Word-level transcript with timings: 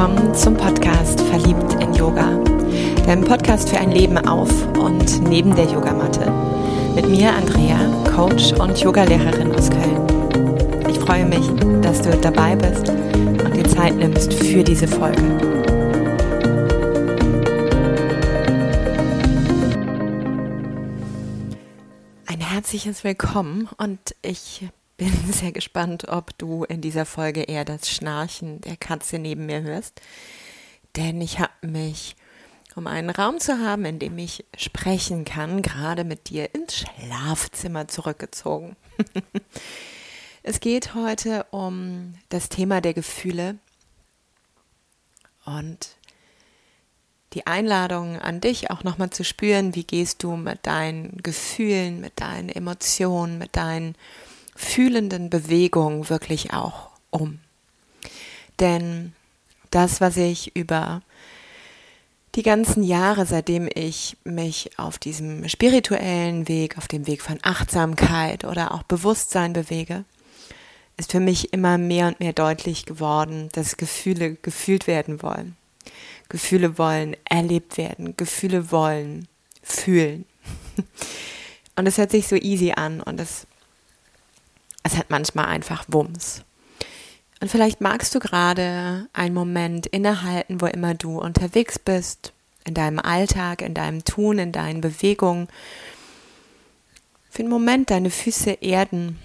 willkommen 0.00 0.34
zum 0.34 0.56
Podcast 0.56 1.20
Verliebt 1.20 1.74
in 1.74 1.92
Yoga, 1.92 2.42
deinem 3.04 3.22
Podcast 3.22 3.68
für 3.68 3.76
ein 3.76 3.90
Leben 3.90 4.16
auf 4.16 4.50
und 4.78 5.28
neben 5.28 5.54
der 5.54 5.66
Yogamatte. 5.66 6.32
Mit 6.94 7.06
mir 7.06 7.30
Andrea, 7.34 7.76
Coach 8.16 8.54
und 8.54 8.78
Yogalehrerin 8.80 9.54
aus 9.54 9.68
Köln. 9.68 10.88
Ich 10.88 10.98
freue 10.98 11.26
mich, 11.26 11.46
dass 11.82 12.00
du 12.00 12.16
dabei 12.16 12.56
bist 12.56 12.88
und 12.88 13.54
dir 13.54 13.64
Zeit 13.64 13.94
nimmst 13.94 14.32
für 14.32 14.64
diese 14.64 14.88
Folge. 14.88 15.20
Ein 22.26 22.40
herzliches 22.40 23.04
Willkommen 23.04 23.68
und 23.76 24.16
ich 24.22 24.66
bin 25.00 25.12
sehr 25.32 25.50
gespannt, 25.50 26.08
ob 26.08 26.36
du 26.36 26.64
in 26.64 26.82
dieser 26.82 27.06
Folge 27.06 27.42
eher 27.42 27.64
das 27.64 27.90
Schnarchen 27.90 28.60
der 28.60 28.76
Katze 28.76 29.18
neben 29.18 29.46
mir 29.46 29.62
hörst. 29.62 30.00
Denn 30.94 31.20
ich 31.22 31.40
habe 31.40 31.52
mich, 31.62 32.16
um 32.76 32.86
einen 32.86 33.08
Raum 33.08 33.40
zu 33.40 33.58
haben, 33.58 33.86
in 33.86 33.98
dem 33.98 34.18
ich 34.18 34.44
sprechen 34.56 35.24
kann, 35.24 35.62
gerade 35.62 36.04
mit 36.04 36.28
dir 36.28 36.54
ins 36.54 36.76
Schlafzimmer 36.76 37.88
zurückgezogen. 37.88 38.76
es 40.42 40.60
geht 40.60 40.94
heute 40.94 41.46
um 41.50 42.14
das 42.28 42.50
Thema 42.50 42.82
der 42.82 42.92
Gefühle 42.92 43.56
und 45.46 45.96
die 47.32 47.46
Einladung 47.46 48.18
an 48.18 48.40
dich 48.40 48.70
auch 48.70 48.84
nochmal 48.84 49.10
zu 49.10 49.24
spüren, 49.24 49.74
wie 49.74 49.84
gehst 49.84 50.22
du 50.22 50.36
mit 50.36 50.66
deinen 50.66 51.22
Gefühlen, 51.22 52.00
mit 52.00 52.20
deinen 52.20 52.50
Emotionen, 52.50 53.38
mit 53.38 53.56
deinen 53.56 53.94
fühlenden 54.60 55.30
Bewegung 55.30 56.08
wirklich 56.10 56.52
auch 56.52 56.90
um. 57.10 57.40
Denn 58.60 59.14
das, 59.70 60.00
was 60.00 60.16
ich 60.16 60.54
über 60.54 61.02
die 62.34 62.42
ganzen 62.42 62.82
Jahre, 62.82 63.26
seitdem 63.26 63.68
ich 63.74 64.16
mich 64.22 64.78
auf 64.78 64.98
diesem 64.98 65.48
spirituellen 65.48 66.46
Weg, 66.46 66.78
auf 66.78 66.86
dem 66.86 67.06
Weg 67.06 67.22
von 67.22 67.38
Achtsamkeit 67.42 68.44
oder 68.44 68.72
auch 68.72 68.82
Bewusstsein 68.82 69.52
bewege, 69.52 70.04
ist 70.96 71.12
für 71.12 71.20
mich 71.20 71.52
immer 71.52 71.78
mehr 71.78 72.06
und 72.08 72.20
mehr 72.20 72.34
deutlich 72.34 72.84
geworden, 72.84 73.48
dass 73.52 73.78
Gefühle 73.78 74.34
gefühlt 74.34 74.86
werden 74.86 75.22
wollen. 75.22 75.56
Gefühle 76.28 76.78
wollen 76.78 77.16
erlebt 77.24 77.78
werden. 77.78 78.14
Gefühle 78.16 78.70
wollen 78.70 79.26
fühlen. 79.62 80.26
Und 81.76 81.86
es 81.86 81.96
hört 81.96 82.10
sich 82.10 82.28
so 82.28 82.36
easy 82.36 82.72
an 82.72 83.00
und 83.00 83.18
es 83.20 83.46
es 84.82 84.96
hat 84.96 85.10
manchmal 85.10 85.46
einfach 85.46 85.84
Wumms. 85.88 86.42
Und 87.40 87.50
vielleicht 87.50 87.80
magst 87.80 88.14
du 88.14 88.18
gerade 88.18 89.06
einen 89.12 89.34
Moment 89.34 89.86
innehalten, 89.86 90.60
wo 90.60 90.66
immer 90.66 90.94
du 90.94 91.18
unterwegs 91.18 91.78
bist, 91.78 92.32
in 92.64 92.74
deinem 92.74 92.98
Alltag, 92.98 93.62
in 93.62 93.72
deinem 93.72 94.04
Tun, 94.04 94.38
in 94.38 94.52
deinen 94.52 94.82
Bewegungen. 94.82 95.48
Für 97.30 97.40
einen 97.40 97.48
Moment 97.48 97.90
deine 97.90 98.10
Füße 98.10 98.58
erden 98.60 99.18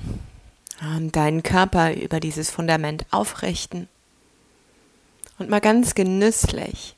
deinen 1.12 1.44
Körper 1.44 1.94
über 1.94 2.19
dieses 2.19 2.50
Fundament 2.50 3.06
aufrichten. 3.12 3.88
Und 5.38 5.50
mal 5.50 5.62
ganz 5.62 5.95
genüsslich 5.95 6.95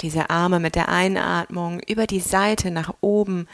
diese 0.00 0.30
Arme 0.30 0.60
mit 0.60 0.74
der 0.74 0.88
Einatmung 0.88 1.80
über 1.80 2.06
die 2.06 2.20
Seite 2.20 2.70
nach 2.70 2.94
oben 3.00 3.48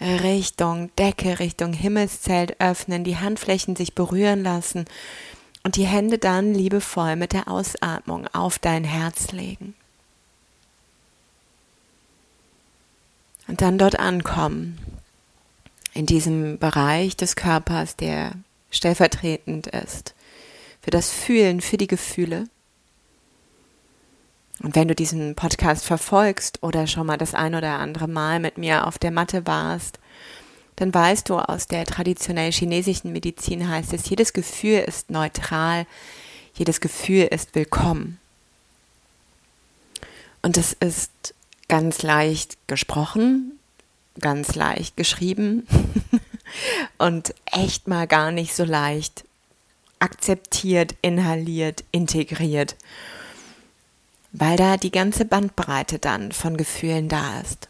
Richtung 0.00 0.90
Decke, 0.96 1.38
Richtung 1.38 1.72
Himmelszelt 1.72 2.58
öffnen, 2.58 3.04
die 3.04 3.18
Handflächen 3.18 3.76
sich 3.76 3.94
berühren 3.94 4.42
lassen 4.42 4.86
und 5.62 5.76
die 5.76 5.86
Hände 5.86 6.18
dann 6.18 6.54
liebevoll 6.54 7.16
mit 7.16 7.32
der 7.32 7.48
Ausatmung 7.48 8.26
auf 8.28 8.58
dein 8.58 8.84
Herz 8.84 9.32
legen. 9.32 9.74
Und 13.46 13.60
dann 13.60 13.78
dort 13.78 13.98
ankommen, 13.98 14.78
in 15.92 16.06
diesem 16.06 16.58
Bereich 16.58 17.16
des 17.16 17.36
Körpers, 17.36 17.96
der 17.96 18.32
stellvertretend 18.70 19.66
ist, 19.66 20.14
für 20.80 20.90
das 20.90 21.10
Fühlen, 21.10 21.60
für 21.60 21.76
die 21.76 21.88
Gefühle. 21.88 22.44
Und 24.62 24.76
wenn 24.76 24.88
du 24.88 24.94
diesen 24.94 25.34
Podcast 25.34 25.86
verfolgst 25.86 26.62
oder 26.62 26.86
schon 26.86 27.06
mal 27.06 27.16
das 27.16 27.34
ein 27.34 27.54
oder 27.54 27.78
andere 27.78 28.08
Mal 28.08 28.40
mit 28.40 28.58
mir 28.58 28.86
auf 28.86 28.98
der 28.98 29.10
Matte 29.10 29.46
warst, 29.46 29.98
dann 30.76 30.92
weißt 30.92 31.28
du, 31.28 31.38
aus 31.38 31.66
der 31.66 31.84
traditionell 31.86 32.52
chinesischen 32.52 33.12
Medizin 33.12 33.68
heißt 33.68 33.92
es, 33.92 34.08
jedes 34.08 34.32
Gefühl 34.32 34.80
ist 34.80 35.10
neutral, 35.10 35.86
jedes 36.54 36.80
Gefühl 36.80 37.24
ist 37.30 37.54
willkommen. 37.54 38.18
Und 40.42 40.56
es 40.56 40.72
ist 40.74 41.34
ganz 41.68 42.02
leicht 42.02 42.56
gesprochen, 42.66 43.58
ganz 44.18 44.54
leicht 44.54 44.96
geschrieben 44.96 45.66
und 46.98 47.34
echt 47.46 47.88
mal 47.88 48.06
gar 48.06 48.30
nicht 48.30 48.54
so 48.54 48.64
leicht 48.64 49.24
akzeptiert, 49.98 50.94
inhaliert, 51.02 51.84
integriert 51.92 52.74
weil 54.32 54.56
da 54.56 54.76
die 54.76 54.92
ganze 54.92 55.24
Bandbreite 55.24 55.98
dann 55.98 56.32
von 56.32 56.56
Gefühlen 56.56 57.08
da 57.08 57.40
ist. 57.40 57.68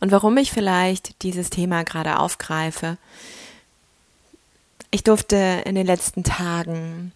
Und 0.00 0.10
warum 0.10 0.36
ich 0.36 0.50
vielleicht 0.50 1.22
dieses 1.22 1.50
Thema 1.50 1.84
gerade 1.84 2.18
aufgreife, 2.18 2.98
ich 4.90 5.04
durfte 5.04 5.62
in 5.64 5.74
den 5.74 5.86
letzten 5.86 6.24
Tagen 6.24 7.12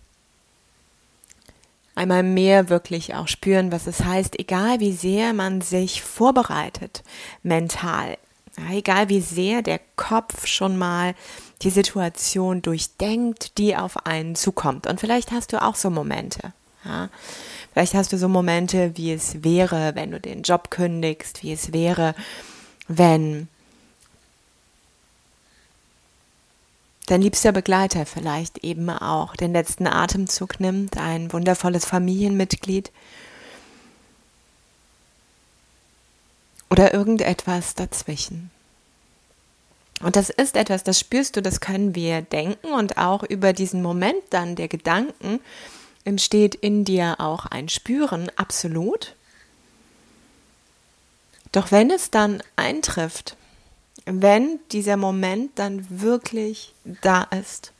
einmal 1.94 2.22
mehr 2.22 2.68
wirklich 2.68 3.14
auch 3.14 3.28
spüren, 3.28 3.72
was 3.72 3.86
es 3.86 4.04
heißt, 4.04 4.38
egal 4.38 4.80
wie 4.80 4.92
sehr 4.92 5.32
man 5.32 5.60
sich 5.60 6.02
vorbereitet, 6.02 7.02
mental, 7.42 8.16
egal 8.70 9.08
wie 9.08 9.20
sehr 9.20 9.62
der 9.62 9.80
Kopf 9.96 10.46
schon 10.46 10.76
mal 10.76 11.14
die 11.62 11.70
Situation 11.70 12.62
durchdenkt, 12.62 13.58
die 13.58 13.76
auf 13.76 14.06
einen 14.06 14.36
zukommt. 14.36 14.86
Und 14.86 15.00
vielleicht 15.00 15.32
hast 15.32 15.52
du 15.52 15.62
auch 15.62 15.74
so 15.74 15.90
Momente. 15.90 16.52
Ja. 16.86 17.10
Vielleicht 17.72 17.94
hast 17.94 18.12
du 18.12 18.18
so 18.18 18.28
Momente, 18.28 18.96
wie 18.96 19.12
es 19.12 19.42
wäre, 19.44 19.94
wenn 19.94 20.12
du 20.12 20.20
den 20.20 20.42
Job 20.42 20.70
kündigst, 20.70 21.42
wie 21.42 21.52
es 21.52 21.72
wäre, 21.72 22.14
wenn 22.88 23.48
dein 27.06 27.22
liebster 27.22 27.52
Begleiter 27.52 28.06
vielleicht 28.06 28.58
eben 28.58 28.90
auch 28.90 29.36
den 29.36 29.52
letzten 29.52 29.86
Atemzug 29.86 30.60
nimmt, 30.60 30.96
ein 30.96 31.32
wundervolles 31.32 31.84
Familienmitglied 31.84 32.90
oder 36.70 36.94
irgendetwas 36.94 37.74
dazwischen. 37.74 38.50
Und 40.02 40.16
das 40.16 40.30
ist 40.30 40.56
etwas, 40.56 40.84
das 40.84 41.00
spürst 41.00 41.36
du, 41.36 41.42
das 41.42 41.60
können 41.60 41.94
wir 41.94 42.20
denken 42.20 42.68
und 42.68 42.98
auch 42.98 43.22
über 43.22 43.52
diesen 43.52 43.82
Moment 43.82 44.22
dann 44.30 44.56
der 44.56 44.68
Gedanken 44.68 45.40
entsteht 46.06 46.54
in 46.54 46.84
dir 46.84 47.16
auch 47.18 47.46
ein 47.46 47.68
Spüren, 47.68 48.30
absolut. 48.36 49.14
Doch 51.52 51.72
wenn 51.72 51.90
es 51.90 52.10
dann 52.10 52.42
eintrifft, 52.54 53.36
wenn 54.04 54.60
dieser 54.72 54.96
Moment 54.96 55.58
dann 55.58 55.86
wirklich 55.90 56.74
da 57.02 57.22
ist, 57.24 57.72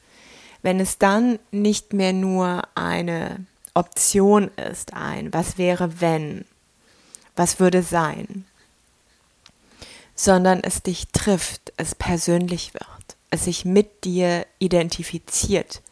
wenn 0.62 0.80
es 0.80 0.98
dann 0.98 1.38
nicht 1.52 1.92
mehr 1.92 2.12
nur 2.12 2.62
eine 2.74 3.46
Option 3.74 4.50
ist, 4.56 4.94
ein 4.94 5.32
was 5.32 5.58
wäre 5.58 6.00
wenn, 6.00 6.44
was 7.36 7.60
würde 7.60 7.82
sein, 7.82 8.44
sondern 10.16 10.60
es 10.60 10.82
dich 10.82 11.08
trifft, 11.08 11.72
es 11.76 11.94
persönlich 11.94 12.74
wird, 12.74 13.16
es 13.30 13.44
sich 13.44 13.64
mit 13.64 14.04
dir 14.04 14.46
identifiziert, 14.58 15.82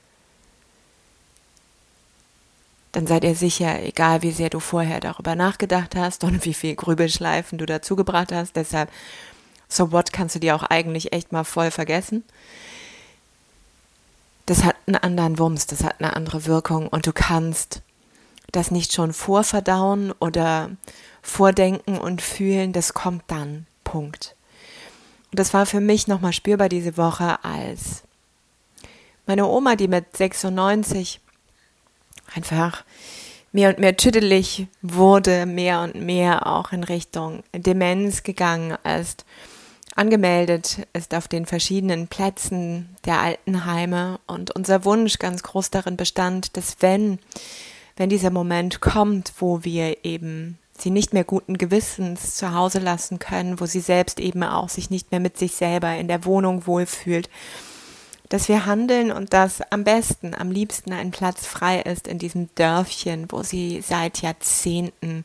dann 2.95 3.09
seid 3.09 3.25
ihr 3.25 3.35
sicher, 3.35 3.83
egal 3.83 4.23
wie 4.23 4.31
sehr 4.31 4.51
du 4.51 4.61
vorher 4.61 5.01
darüber 5.01 5.35
nachgedacht 5.35 5.97
hast 5.97 6.23
und 6.23 6.45
wie 6.45 6.55
viel 6.55 6.77
Grübelschleifen 6.77 7.59
du 7.59 7.67
dazu 7.67 7.97
gebracht 7.97 8.31
hast, 8.31 8.55
deshalb, 8.55 8.89
so 9.69 9.91
what 9.91 10.13
kannst 10.13 10.37
du 10.37 10.39
dir 10.39 10.55
auch 10.55 10.63
eigentlich 10.63 11.13
echt 11.13 11.33
mal 11.33 11.43
voll 11.43 11.73
vergessen. 11.73 12.23
Das 14.47 14.63
hat 14.63 14.77
einen 14.87 14.97
anderen 14.97 15.41
Wumms, 15.41 15.67
das 15.67 15.83
hat 15.83 15.99
eine 15.99 16.15
andere 16.15 16.47
Wirkung 16.47 16.87
und 16.87 17.07
du 17.07 17.13
kannst 17.13 17.83
das 18.53 18.71
nicht 18.71 18.93
schon 18.93 19.13
vorverdauen 19.13 20.13
oder 20.21 20.71
vordenken 21.21 21.99
und 21.99 22.23
fühlen, 22.23 22.73
das 22.73 22.95
kommt 22.95 23.25
dann. 23.27 23.67
Punkt. 23.83 24.37
Und 25.33 25.41
das 25.41 25.53
war 25.53 25.67
für 25.67 25.81
mich 25.81 26.07
nochmal 26.07 26.33
spürbar 26.33 26.69
diese 26.69 26.97
Woche, 26.97 27.43
als 27.43 28.05
meine 29.27 29.47
Oma, 29.47 29.75
die 29.75 29.89
mit 29.89 30.17
96 30.17 31.21
einfach 32.35 32.85
mehr 33.53 33.71
und 33.71 33.79
mehr 33.79 33.97
tüdelig 33.97 34.67
wurde, 34.83 35.47
mehr 35.47 35.81
und 35.83 35.95
mehr 35.95 36.47
auch 36.47 36.73
in 36.73 36.85
Richtung 36.85 37.43
Demenz 37.55 38.23
gegangen 38.23 38.77
ist, 39.01 39.25
angemeldet 39.95 40.87
ist 40.93 41.15
auf 41.15 41.29
den 41.29 41.47
verschiedenen 41.47 42.09
Plätzen 42.09 42.97
der 43.05 43.21
Altenheime. 43.21 44.19
Und 44.27 44.51
unser 44.51 44.85
Wunsch 44.85 45.19
ganz 45.19 45.43
groß 45.43 45.71
darin 45.71 45.97
bestand, 45.97 46.57
dass 46.57 46.77
wenn 46.81 47.19
wenn 47.97 48.11
dieser 48.11 48.31
Moment 48.31 48.81
kommt, 48.81 49.33
wo 49.39 49.63
wir 49.63 50.05
eben 50.05 50.59
sie 50.77 50.91
nicht 50.91 51.13
mehr 51.13 51.25
guten 51.25 51.57
Gewissens 51.59 52.35
zu 52.35 52.53
Hause 52.53 52.81
lassen 52.81 53.19
können, 53.19 53.61
wo 53.61 53.67
sie 53.67 53.81
selbst 53.81 54.19
eben 54.19 54.43
auch 54.43 54.69
sich 54.69 54.91
nicht 54.91 55.13
mehr 55.13 55.21
mit 55.21 55.39
sich 55.39 55.53
selber 55.55 55.95
in 55.95 56.09
der 56.09 56.25
Wohnung 56.25 56.67
wohlfühlt, 56.67 57.31
dass 58.35 58.49
wir 58.49 58.67
handeln 58.67 59.13
und 59.13 59.33
dass 59.33 59.61
am 59.71 59.85
besten, 59.85 60.35
am 60.35 60.51
liebsten 60.51 60.93
ein 60.93 61.13
Platz 61.13 61.47
frei 61.47 61.81
ist 61.81 62.09
in 62.09 62.19
diesem 62.19 62.53
Dörfchen, 62.57 63.31
wo 63.31 63.45
sie 63.45 63.81
seit 63.81 64.23
Jahrzehnten 64.23 65.23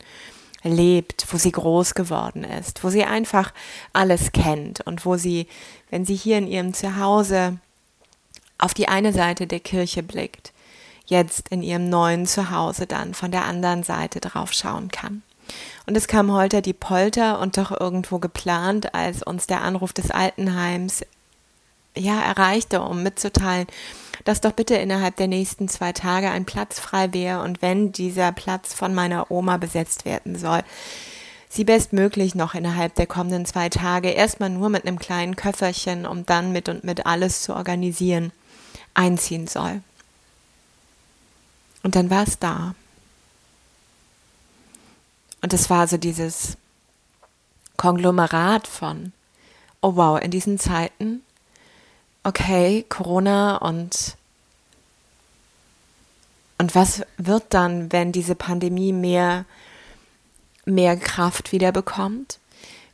lebt, 0.61 1.25
wo 1.31 1.37
sie 1.37 1.51
groß 1.51 1.95
geworden 1.95 2.43
ist, 2.43 2.83
wo 2.83 2.91
sie 2.91 3.05
einfach 3.05 3.51
alles 3.93 4.31
kennt 4.31 4.81
und 4.81 5.07
wo 5.07 5.17
sie, 5.17 5.47
wenn 5.89 6.05
sie 6.05 6.13
hier 6.13 6.37
in 6.37 6.45
ihrem 6.45 6.75
Zuhause 6.75 7.57
auf 8.59 8.75
die 8.75 8.87
eine 8.87 9.11
Seite 9.11 9.47
der 9.47 9.59
Kirche 9.59 10.03
blickt, 10.03 10.53
jetzt 11.07 11.49
in 11.49 11.63
ihrem 11.63 11.89
neuen 11.89 12.27
Zuhause 12.27 12.85
dann 12.85 13.15
von 13.15 13.31
der 13.31 13.45
anderen 13.45 13.81
Seite 13.81 14.19
drauf 14.19 14.53
schauen 14.53 14.89
kann. 14.89 15.23
Und 15.87 15.97
es 15.97 16.07
kam 16.07 16.31
Holter 16.31 16.61
die 16.61 16.73
Polter 16.73 17.39
und 17.39 17.57
doch 17.57 17.71
irgendwo 17.71 18.19
geplant, 18.19 18.93
als 18.93 19.23
uns 19.23 19.47
der 19.47 19.61
Anruf 19.61 19.93
des 19.93 20.11
Altenheims 20.11 21.03
ja 21.99 22.21
erreichte, 22.21 22.81
um 22.81 23.03
mitzuteilen, 23.03 23.67
dass 24.25 24.41
doch 24.41 24.51
bitte 24.51 24.75
innerhalb 24.75 25.15
der 25.15 25.27
nächsten 25.27 25.67
zwei 25.67 25.93
Tage 25.93 26.29
ein 26.29 26.45
Platz 26.45 26.79
frei 26.79 27.13
wäre 27.13 27.41
und 27.41 27.61
wenn 27.61 27.91
dieser 27.91 28.31
Platz 28.31 28.73
von 28.73 28.93
meiner 28.93 29.31
Oma 29.31 29.57
besetzt 29.57 30.05
werden 30.05 30.37
soll, 30.37 30.61
sie 31.49 31.63
bestmöglich 31.63 32.35
noch 32.35 32.53
innerhalb 32.53 32.95
der 32.95 33.07
kommenden 33.07 33.45
zwei 33.45 33.69
Tage 33.69 34.09
erstmal 34.09 34.49
nur 34.49 34.69
mit 34.69 34.85
einem 34.85 34.99
kleinen 34.99 35.35
Köfferchen, 35.35 36.05
um 36.05 36.25
dann 36.25 36.51
mit 36.51 36.69
und 36.69 36.83
mit 36.83 37.05
alles 37.05 37.41
zu 37.41 37.55
organisieren, 37.55 38.31
einziehen 38.93 39.47
soll. 39.47 39.81
Und 41.83 41.95
dann 41.95 42.09
war 42.09 42.23
es 42.23 42.39
da. 42.39 42.75
Und 45.41 45.53
es 45.53 45.69
war 45.69 45.87
so 45.87 45.97
dieses 45.97 46.57
Konglomerat 47.77 48.67
von, 48.67 49.13
oh 49.81 49.95
wow, 49.95 50.21
in 50.21 50.31
diesen 50.31 50.59
Zeiten, 50.59 51.23
okay, 52.29 52.85
Corona 52.87 53.57
und 53.57 54.15
und 56.59 56.75
was 56.75 57.03
wird 57.17 57.45
dann, 57.49 57.91
wenn 57.91 58.11
diese 58.11 58.35
Pandemie 58.35 58.91
mehr, 58.91 59.45
mehr 60.65 60.97
Kraft 60.97 61.53
wieder 61.53 61.71
bekommt? 61.71 62.37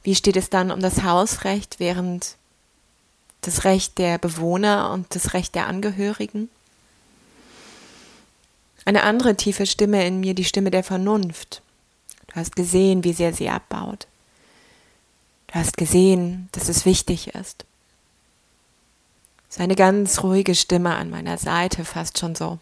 Wie 0.03 0.13
steht 0.13 0.37
es 0.37 0.51
dann 0.51 0.69
um 0.69 0.81
das 0.81 1.01
Hausrecht 1.01 1.79
während 1.79 2.35
das 3.41 3.63
Recht 3.63 3.97
der 3.97 4.19
Bewohner 4.19 4.91
und 4.91 5.15
das 5.15 5.33
Recht 5.33 5.55
der 5.55 5.65
Angehörigen? 5.65 6.49
Eine 8.85 9.01
andere 9.01 9.35
tiefe 9.35 9.65
Stimme 9.65 10.05
in 10.05 10.19
mir, 10.19 10.35
die 10.35 10.45
Stimme 10.45 10.69
der 10.69 10.83
Vernunft. 10.83 11.63
Du 12.27 12.35
hast 12.35 12.55
gesehen, 12.55 13.03
wie 13.03 13.13
sehr 13.13 13.33
sie 13.33 13.49
abbaut. 13.49 14.05
Du 15.47 15.55
hast 15.55 15.75
gesehen, 15.75 16.49
dass 16.51 16.69
es 16.69 16.85
wichtig 16.85 17.29
ist. 17.33 17.65
Seine 19.57 19.75
ganz 19.75 20.21
ruhige 20.21 20.53
Stimme 20.53 20.95
an 20.95 21.09
meiner 21.09 21.37
Seite, 21.37 21.85
fast 21.85 22.19
schon 22.19 22.35
so 22.35 22.59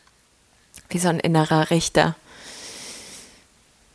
wie 0.90 1.00
so 1.00 1.10
ein 1.10 1.20
innerer 1.20 1.72
Richter, 1.72 2.16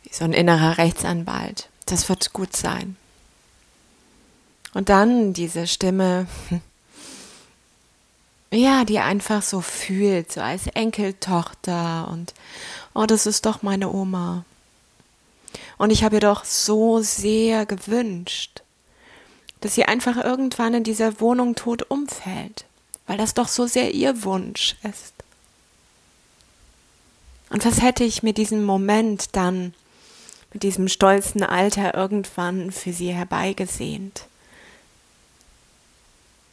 wie 0.03 0.13
so 0.13 0.25
ein 0.25 0.33
innerer 0.33 0.77
Rechtsanwalt. 0.77 1.69
Das 1.85 2.09
wird 2.09 2.33
gut 2.33 2.57
sein. 2.57 2.97
Und 4.73 4.89
dann 4.89 5.31
diese 5.31 5.65
Stimme, 5.65 6.27
ja, 8.51 8.83
die 8.83 8.99
einfach 8.99 9.43
so 9.43 9.61
fühlt, 9.61 10.33
so 10.33 10.41
als 10.41 10.67
Enkeltochter 10.67 12.09
und, 12.11 12.33
oh, 12.93 13.05
das 13.05 13.25
ist 13.25 13.45
doch 13.45 13.61
meine 13.61 13.93
Oma. 13.93 14.43
Und 15.77 15.91
ich 15.91 16.03
habe 16.03 16.17
ihr 16.17 16.21
doch 16.21 16.43
so 16.43 17.01
sehr 17.01 17.65
gewünscht, 17.65 18.61
dass 19.61 19.75
sie 19.75 19.85
einfach 19.85 20.17
irgendwann 20.17 20.73
in 20.73 20.83
dieser 20.83 21.21
Wohnung 21.21 21.55
tot 21.55 21.89
umfällt, 21.89 22.65
weil 23.09 23.17
das 23.17 23.33
doch 23.33 23.47
so 23.47 23.65
sehr 23.65 23.95
ihr 23.95 24.23
Wunsch 24.23 24.75
ist. 24.83 25.15
Und 27.49 27.65
was 27.65 27.81
hätte 27.81 28.03
ich 28.03 28.21
mir 28.21 28.33
diesen 28.33 28.63
Moment 28.63 29.35
dann 29.35 29.73
mit 30.53 30.61
diesem 30.61 30.87
stolzen 30.87 31.41
Alter 31.41 31.95
irgendwann 31.95 32.71
für 32.71 32.93
sie 32.93 33.11
herbeigesehnt? 33.11 34.27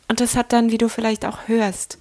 Und 0.08 0.20
das 0.20 0.34
hat 0.34 0.54
dann, 0.54 0.70
wie 0.70 0.78
du 0.78 0.88
vielleicht 0.88 1.26
auch 1.26 1.46
hörst, 1.46 1.98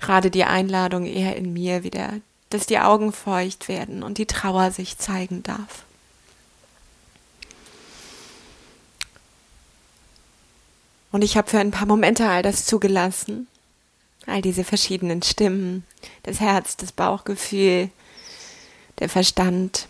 gerade 0.00 0.32
die 0.32 0.42
Einladung 0.42 1.06
eher 1.06 1.36
in 1.36 1.52
mir 1.52 1.84
wieder, 1.84 2.14
dass 2.50 2.66
die 2.66 2.80
Augen 2.80 3.12
feucht 3.12 3.68
werden 3.68 4.02
und 4.02 4.18
die 4.18 4.26
Trauer 4.26 4.72
sich 4.72 4.98
zeigen 4.98 5.44
darf. 5.44 5.84
Und 11.12 11.22
ich 11.22 11.36
habe 11.36 11.48
für 11.48 11.60
ein 11.60 11.70
paar 11.70 11.86
Momente 11.86 12.28
all 12.28 12.42
das 12.42 12.66
zugelassen, 12.66 13.46
all 14.28 14.42
diese 14.42 14.64
verschiedenen 14.64 15.22
Stimmen, 15.22 15.84
das 16.22 16.40
Herz, 16.40 16.76
das 16.76 16.92
Bauchgefühl, 16.92 17.90
der 18.98 19.08
Verstand. 19.08 19.88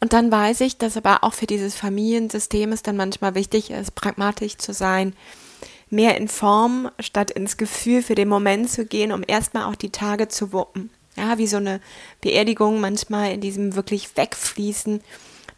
Und 0.00 0.12
dann 0.12 0.30
weiß 0.30 0.60
ich, 0.60 0.76
dass 0.76 0.96
aber 0.96 1.24
auch 1.24 1.32
für 1.32 1.46
dieses 1.46 1.74
Familiensystem 1.74 2.72
es 2.72 2.82
dann 2.82 2.96
manchmal 2.96 3.34
wichtig 3.34 3.70
ist, 3.70 3.94
pragmatisch 3.94 4.56
zu 4.58 4.72
sein, 4.72 5.14
mehr 5.88 6.16
in 6.16 6.28
Form 6.28 6.90
statt 7.00 7.30
ins 7.30 7.56
Gefühl 7.56 8.02
für 8.02 8.14
den 8.14 8.28
Moment 8.28 8.70
zu 8.70 8.84
gehen, 8.84 9.12
um 9.12 9.22
erstmal 9.26 9.64
auch 9.64 9.76
die 9.76 9.90
Tage 9.90 10.28
zu 10.28 10.52
wuppen. 10.52 10.90
Ja, 11.16 11.38
wie 11.38 11.46
so 11.46 11.56
eine 11.56 11.80
Beerdigung 12.20 12.80
manchmal 12.80 13.32
in 13.32 13.40
diesem 13.40 13.74
wirklich 13.74 14.16
Wegfließen 14.16 15.00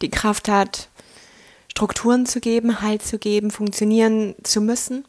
die 0.03 0.11
Kraft 0.11 0.49
hat, 0.49 0.89
Strukturen 1.69 2.27
zu 2.27 2.41
geben, 2.41 2.81
Halt 2.81 3.03
zu 3.03 3.19
geben, 3.19 3.51
funktionieren 3.51 4.37
zu 4.45 4.61
müssen. 4.61 5.05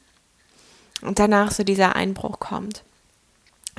Und 1.02 1.20
danach 1.20 1.52
so 1.52 1.64
dieser 1.64 1.96
Einbruch 1.96 2.40
kommt 2.40 2.84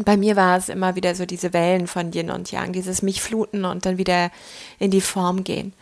bei 0.05 0.17
mir 0.17 0.37
war 0.37 0.57
es 0.57 0.69
immer 0.69 0.95
wieder 0.95 1.15
so 1.15 1.27
diese 1.27 1.53
Wellen 1.53 1.87
von 1.87 2.13
Yin 2.13 2.31
und 2.31 2.51
Yang, 2.51 2.73
dieses 2.73 3.03
mich 3.03 3.23
fluten 3.23 3.65
und 3.65 3.87
dann 3.87 3.99
wieder 3.99 4.31
in 4.79 4.91
die 4.91 5.01
Form 5.01 5.45
gehen. 5.45 5.73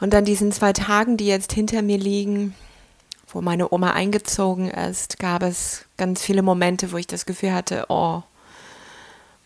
Und 0.00 0.14
an 0.14 0.24
diesen 0.24 0.52
zwei 0.52 0.72
Tagen, 0.72 1.16
die 1.16 1.26
jetzt 1.26 1.52
hinter 1.52 1.82
mir 1.82 1.98
liegen, 1.98 2.54
wo 3.28 3.40
meine 3.40 3.72
Oma 3.72 3.92
eingezogen 3.92 4.70
ist, 4.70 5.18
gab 5.18 5.42
es 5.42 5.84
ganz 5.96 6.22
viele 6.22 6.42
Momente, 6.42 6.92
wo 6.92 6.96
ich 6.96 7.06
das 7.06 7.26
Gefühl 7.26 7.52
hatte, 7.52 7.86
oh, 7.88 8.22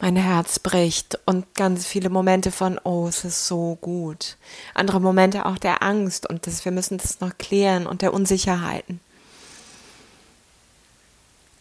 mein 0.00 0.16
Herz 0.16 0.58
bricht 0.58 1.18
und 1.26 1.54
ganz 1.54 1.87
viele 1.87 2.08
Momente 2.08 2.52
von, 2.52 2.78
oh, 2.85 3.08
es 3.08 3.25
ist 3.25 3.47
so 3.47 3.76
gut. 3.80 4.37
Andere 4.75 5.00
Momente 5.00 5.44
auch 5.44 5.58
der 5.58 5.82
Angst 5.82 6.28
und 6.28 6.47
das, 6.47 6.64
wir 6.64 6.73
müssen 6.73 6.99
das 6.99 7.20
noch 7.20 7.37
klären 7.37 7.87
und 7.87 8.02
der 8.02 8.14
Unsicherheiten. 8.14 9.00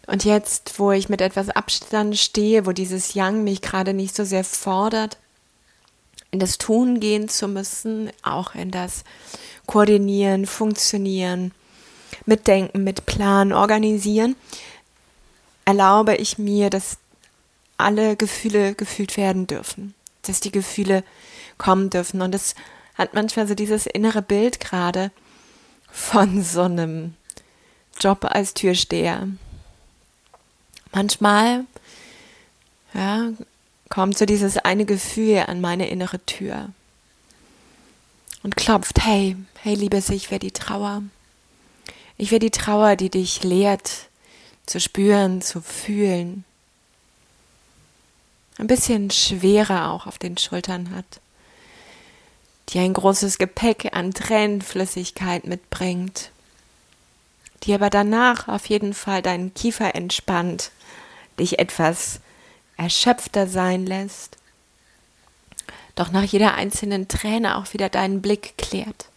Und 0.07 0.23
jetzt, 0.23 0.79
wo 0.79 0.91
ich 0.91 1.09
mit 1.09 1.21
etwas 1.21 1.49
Abstand 1.49 2.17
stehe, 2.17 2.65
wo 2.65 2.71
dieses 2.71 3.13
Yang 3.13 3.43
mich 3.43 3.61
gerade 3.61 3.93
nicht 3.93 4.15
so 4.15 4.23
sehr 4.23 4.45
fordert, 4.45 5.17
in 6.31 6.39
das 6.39 6.57
Tun 6.57 6.99
gehen 6.99 7.29
zu 7.29 7.47
müssen, 7.47 8.09
auch 8.23 8.55
in 8.55 8.71
das 8.71 9.03
Koordinieren, 9.65 10.45
Funktionieren, 10.45 11.51
Mitdenken, 12.25 12.83
mit 12.83 13.05
Plan, 13.05 13.51
Organisieren, 13.51 14.35
erlaube 15.65 16.15
ich 16.15 16.37
mir, 16.37 16.69
dass 16.69 16.97
alle 17.77 18.15
Gefühle 18.15 18.75
gefühlt 18.75 19.17
werden 19.17 19.45
dürfen, 19.45 19.93
dass 20.23 20.39
die 20.39 20.51
Gefühle 20.51 21.03
kommen 21.57 21.89
dürfen. 21.89 22.21
Und 22.21 22.33
es 22.33 22.55
hat 22.95 23.13
manchmal 23.13 23.47
so 23.47 23.55
dieses 23.55 23.85
innere 23.85 24.21
Bild 24.21 24.61
gerade 24.61 25.11
von 25.91 26.41
so 26.43 26.61
einem 26.61 27.15
Job 27.99 28.25
als 28.25 28.53
Türsteher, 28.53 29.27
Manchmal 30.93 31.65
ja, 32.93 33.29
kommt 33.89 34.17
so 34.17 34.25
dieses 34.25 34.57
eine 34.57 34.85
Gefühl 34.85 35.43
an 35.47 35.61
meine 35.61 35.89
innere 35.89 36.19
Tür 36.25 36.69
und 38.43 38.55
klopft, 38.55 39.03
hey, 39.03 39.35
hey 39.61 39.75
Liebes, 39.75 40.09
ich 40.09 40.31
wäre 40.31 40.39
die 40.39 40.51
Trauer. 40.51 41.03
Ich 42.17 42.31
wäre 42.31 42.39
die 42.39 42.51
Trauer, 42.51 42.95
die 42.95 43.09
dich 43.09 43.43
lehrt, 43.43 44.07
zu 44.65 44.79
spüren, 44.79 45.41
zu 45.41 45.61
fühlen. 45.61 46.43
Ein 48.57 48.67
bisschen 48.67 49.11
schwerer 49.11 49.91
auch 49.91 50.07
auf 50.07 50.17
den 50.17 50.37
Schultern 50.37 50.95
hat, 50.95 51.21
die 52.69 52.79
ein 52.79 52.93
großes 52.93 53.37
Gepäck 53.37 53.89
an 53.93 54.13
Tränenflüssigkeit 54.13 55.45
mitbringt, 55.45 56.31
die 57.63 57.73
aber 57.73 57.89
danach 57.89 58.47
auf 58.47 58.67
jeden 58.67 58.93
Fall 58.93 59.21
deinen 59.21 59.53
Kiefer 59.53 59.95
entspannt 59.95 60.71
dich 61.39 61.59
etwas 61.59 62.19
erschöpfter 62.77 63.47
sein 63.47 63.85
lässt, 63.85 64.37
doch 65.95 66.11
nach 66.11 66.23
jeder 66.23 66.53
einzelnen 66.53 67.07
Träne 67.07 67.57
auch 67.57 67.73
wieder 67.73 67.89
deinen 67.89 68.21
Blick 68.21 68.57
klärt. 68.57 69.09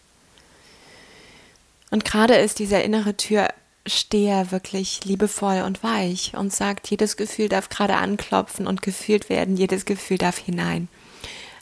Und 1.91 2.05
gerade 2.05 2.37
ist 2.37 2.59
dieser 2.59 2.83
innere 2.85 3.17
Tür 3.17 3.49
Steher 3.87 4.51
wirklich 4.51 5.05
liebevoll 5.05 5.63
und 5.63 5.83
weich 5.83 6.35
und 6.37 6.53
sagt, 6.53 6.91
jedes 6.91 7.17
Gefühl 7.17 7.49
darf 7.49 7.69
gerade 7.69 7.97
anklopfen 7.97 8.67
und 8.67 8.83
gefühlt 8.83 9.29
werden, 9.29 9.57
jedes 9.57 9.85
Gefühl 9.85 10.19
darf 10.19 10.39
hinein. 10.39 10.89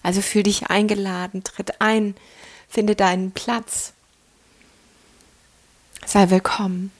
Also 0.02 0.20
fühl 0.20 0.42
dich 0.42 0.68
eingeladen, 0.68 1.44
tritt 1.44 1.80
ein, 1.80 2.14
finde 2.68 2.96
deinen 2.96 3.32
Platz. 3.32 3.94
Sei 6.08 6.30
willkommen. 6.30 6.90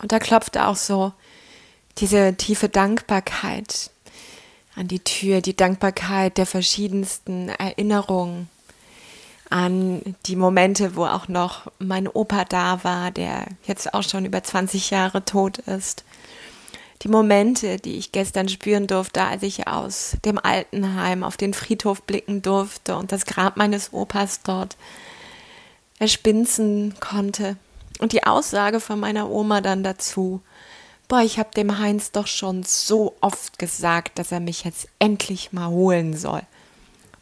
Und 0.00 0.10
da 0.10 0.18
klopft 0.18 0.58
auch 0.58 0.74
so 0.74 1.12
diese 1.98 2.34
tiefe 2.34 2.68
Dankbarkeit 2.68 3.92
an 4.74 4.88
die 4.88 4.98
Tür, 4.98 5.42
die 5.42 5.54
Dankbarkeit 5.54 6.38
der 6.38 6.46
verschiedensten 6.46 7.50
Erinnerungen 7.50 8.48
an 9.48 10.16
die 10.26 10.34
Momente, 10.34 10.96
wo 10.96 11.04
auch 11.04 11.28
noch 11.28 11.70
mein 11.78 12.08
Opa 12.08 12.46
da 12.46 12.82
war, 12.82 13.12
der 13.12 13.46
jetzt 13.62 13.94
auch 13.94 14.02
schon 14.02 14.24
über 14.24 14.42
20 14.42 14.90
Jahre 14.90 15.24
tot 15.24 15.58
ist. 15.58 16.02
Die 17.02 17.08
Momente, 17.08 17.76
die 17.76 17.94
ich 17.94 18.10
gestern 18.10 18.48
spüren 18.48 18.88
durfte, 18.88 19.22
als 19.22 19.44
ich 19.44 19.68
aus 19.68 20.16
dem 20.24 20.40
Altenheim 20.40 21.22
auf 21.22 21.36
den 21.36 21.54
Friedhof 21.54 22.02
blicken 22.02 22.42
durfte 22.42 22.96
und 22.96 23.12
das 23.12 23.24
Grab 23.24 23.56
meines 23.56 23.92
Opas 23.92 24.40
dort 24.42 24.76
erspinzen 26.02 26.94
konnte. 26.98 27.56
Und 28.00 28.10
die 28.10 28.24
Aussage 28.24 28.80
von 28.80 28.98
meiner 28.98 29.30
Oma 29.30 29.60
dann 29.60 29.84
dazu, 29.84 30.42
boah, 31.06 31.20
ich 31.20 31.38
habe 31.38 31.52
dem 31.54 31.78
Heinz 31.78 32.10
doch 32.10 32.26
schon 32.26 32.64
so 32.64 33.14
oft 33.20 33.60
gesagt, 33.60 34.18
dass 34.18 34.32
er 34.32 34.40
mich 34.40 34.64
jetzt 34.64 34.88
endlich 34.98 35.52
mal 35.52 35.68
holen 35.68 36.16
soll. 36.16 36.42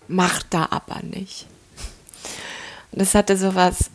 Macht 0.09 0.55
er 0.55 0.73
aber 0.73 1.03
nicht. 1.03 1.47
Und 2.93 3.03
es 3.03 3.15
hatte 3.15 3.37
sowas 3.37 3.91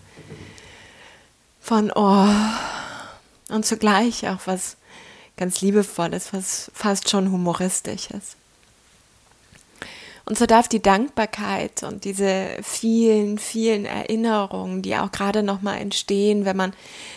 von, 1.59 1.91
oh, 1.95 2.27
und 3.49 3.65
zugleich 3.65 4.29
auch 4.29 4.41
was 4.45 4.77
ganz 5.35 5.61
Liebevolles, 5.61 6.31
was 6.31 6.69
fast 6.75 7.09
schon 7.09 7.31
Humoristisches. 7.31 8.35
Und 10.25 10.39
so 10.39 10.47
darf 10.47 10.67
die 10.67 10.81
Dankbarkeit 10.81 11.83
und 11.83 12.03
diese 12.03 12.47
vielen, 12.63 13.37
vielen 13.37 13.85
Erinnerungen, 13.85 14.81
die 14.81 14.95
auch 14.95 15.11
gerade 15.11 15.43
nochmal 15.43 15.77
entstehen, 15.79 16.45
wenn 16.45 16.57
man 16.57 16.73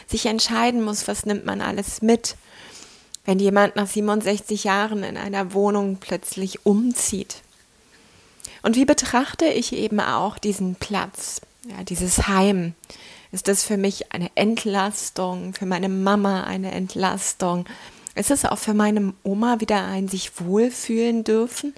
sich 0.06 0.26
entscheiden 0.26 0.82
muss, 0.82 1.08
was 1.08 1.24
nimmt 1.24 1.46
man 1.46 1.62
alles 1.62 2.02
mit, 2.02 2.36
wenn 3.24 3.38
jemand 3.38 3.76
nach 3.76 3.86
67 3.86 4.64
Jahren 4.64 5.04
in 5.04 5.16
einer 5.16 5.54
Wohnung 5.54 5.96
plötzlich 5.98 6.66
umzieht. 6.66 7.36
Und 8.62 8.76
wie 8.76 8.84
betrachte 8.84 9.46
ich 9.46 9.72
eben 9.72 10.00
auch 10.00 10.36
diesen 10.36 10.74
Platz, 10.74 11.40
ja, 11.66 11.82
dieses 11.84 12.28
Heim, 12.28 12.74
ist 13.32 13.48
das 13.48 13.64
für 13.64 13.78
mich 13.78 14.12
eine 14.12 14.30
Entlastung, 14.34 15.54
für 15.54 15.66
meine 15.66 15.88
Mama 15.88 16.44
eine 16.44 16.72
Entlastung. 16.72 17.64
Ist 18.14 18.30
es 18.30 18.44
auch 18.44 18.58
für 18.58 18.74
meine 18.74 19.14
Oma 19.22 19.60
wieder 19.60 19.84
ein 19.84 20.08
sich 20.08 20.40
wohlfühlen 20.40 21.24
dürfen 21.24 21.72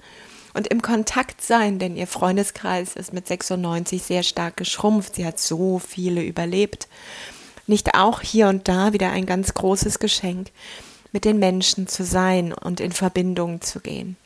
und 0.53 0.67
im 0.67 0.81
Kontakt 0.81 1.41
sein, 1.41 1.79
denn 1.79 1.95
ihr 1.95 2.07
Freundeskreis 2.07 2.95
ist 2.95 3.13
mit 3.13 3.27
96 3.27 4.01
sehr 4.01 4.23
stark 4.23 4.57
geschrumpft. 4.57 5.15
Sie 5.15 5.25
hat 5.25 5.39
so 5.39 5.79
viele 5.79 6.23
überlebt. 6.23 6.87
Nicht 7.67 7.95
auch 7.95 8.21
hier 8.21 8.47
und 8.47 8.67
da 8.67 8.93
wieder 8.93 9.11
ein 9.11 9.25
ganz 9.25 9.53
großes 9.53 9.99
Geschenk, 9.99 10.49
mit 11.11 11.25
den 11.25 11.39
Menschen 11.39 11.87
zu 11.87 12.03
sein 12.03 12.53
und 12.53 12.79
in 12.79 12.91
Verbindung 12.91 13.61
zu 13.61 13.79
gehen. 13.79 14.17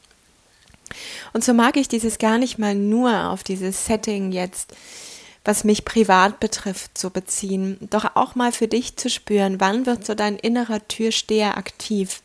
Und 1.33 1.43
so 1.43 1.53
mag 1.53 1.77
ich 1.77 1.87
dieses 1.87 2.17
gar 2.17 2.37
nicht 2.37 2.57
mal 2.57 2.75
nur 2.75 3.29
auf 3.29 3.43
dieses 3.43 3.85
Setting 3.85 4.31
jetzt 4.31 4.73
was 5.45 5.63
mich 5.63 5.85
privat 5.85 6.39
betrifft, 6.39 6.97
zu 6.97 7.11
beziehen, 7.11 7.77
doch 7.91 8.15
auch 8.15 8.35
mal 8.35 8.51
für 8.51 8.67
dich 8.67 8.97
zu 8.97 9.09
spüren, 9.09 9.61
wann 9.61 9.85
wird 9.85 10.05
so 10.05 10.15
dein 10.15 10.35
innerer 10.37 10.85
Türsteher 10.87 11.55
aktiv. 11.55 12.23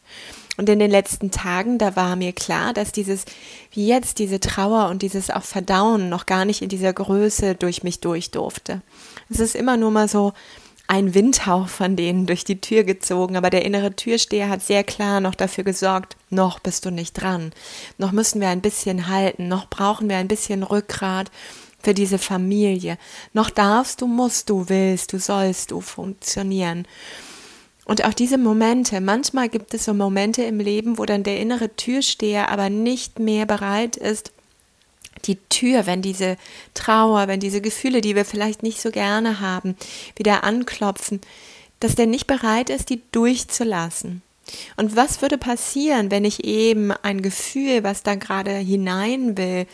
Und 0.57 0.69
in 0.69 0.79
den 0.79 0.91
letzten 0.91 1.31
Tagen, 1.31 1.79
da 1.79 1.97
war 1.97 2.17
mir 2.17 2.33
klar, 2.33 2.75
dass 2.75 2.93
dieses, 2.93 3.25
wie 3.73 3.87
jetzt, 3.87 4.19
diese 4.19 4.41
Trauer 4.41 4.89
und 4.89 5.03
dieses 5.03 5.31
auch 5.31 5.45
Verdauen 5.45 6.09
noch 6.09 6.27
gar 6.27 6.45
nicht 6.45 6.61
in 6.61 6.69
dieser 6.69 6.93
Größe 6.93 7.55
durch 7.55 7.83
mich 7.83 8.01
durch 8.01 8.31
durfte. 8.31 8.83
Es 9.31 9.41
ist 9.41 9.55
immer 9.55 9.77
nur 9.77 9.91
mal 9.91 10.09
so 10.09 10.33
ein 10.91 11.15
Windhauch 11.15 11.69
von 11.69 11.95
denen 11.95 12.27
durch 12.27 12.43
die 12.43 12.61
Tür 12.61 12.83
gezogen, 12.83 13.37
aber 13.37 13.49
der 13.49 13.65
innere 13.65 13.95
Türsteher 13.95 14.49
hat 14.49 14.61
sehr 14.61 14.83
klar 14.83 15.21
noch 15.21 15.37
dafür 15.37 15.63
gesorgt, 15.63 16.17
noch 16.31 16.59
bist 16.59 16.85
du 16.85 16.91
nicht 16.91 17.13
dran, 17.13 17.53
noch 17.97 18.11
müssen 18.11 18.41
wir 18.41 18.49
ein 18.49 18.61
bisschen 18.61 19.07
halten, 19.07 19.47
noch 19.47 19.71
brauchen 19.71 20.09
wir 20.09 20.17
ein 20.17 20.27
bisschen 20.27 20.65
Rückgrat 20.65 21.31
für 21.81 21.95
diese 21.95 22.19
Familie. 22.19 22.99
Noch 23.33 23.51
darfst 23.51 24.01
du, 24.01 24.09
musst 24.09 24.51
du, 24.51 24.69
willst 24.69 25.13
du, 25.13 25.21
sollst 25.21 25.71
du 25.71 25.81
funktionieren. 25.81 26.87
Und 27.85 28.05
auch 28.05 28.15
diese 28.15 28.39
Momente, 28.39 29.01
manchmal 29.01 29.49
gibt 29.49 29.75
es 29.75 29.85
so 29.85 29.95
Momente 29.95 30.43
im 30.43 30.61
Leben, 30.61 30.99
wo 30.99 31.07
dann 31.07 31.23
der 31.23 31.41
innere 31.41 31.75
Türsteher 31.75 32.51
aber 32.51 32.71
nicht 32.71 33.19
mehr 33.19 33.47
bereit 33.47 33.97
ist, 33.97 34.33
die 35.27 35.37
Tür, 35.49 35.87
wenn 35.87 36.03
diese 36.03 36.37
Trauer, 36.75 37.29
wenn 37.29 37.41
diese 37.41 37.61
Gefühle, 37.61 38.01
die 38.01 38.15
wir 38.15 38.25
vielleicht 38.25 38.63
nicht 38.63 38.81
so 38.81 38.91
gerne 38.91 39.41
haben, 39.41 39.77
wieder 40.17 40.45
anklopfen, 40.45 41.21
dass 41.81 41.95
der 41.95 42.07
nicht 42.07 42.27
bereit 42.27 42.71
ist, 42.71 42.91
die 42.91 43.03
durchzulassen. 43.13 44.23
Und 44.77 44.97
was 44.97 45.23
würde 45.23 45.39
passieren, 45.39 46.11
wenn 46.11 46.25
ich 46.25 46.45
eben 46.45 46.93
ein 46.93 47.23
Gefühl, 47.23 47.85
was 47.85 48.03
da 48.03 48.15
gerade 48.15 48.53
hinein 48.53 49.37
will, 49.37 49.67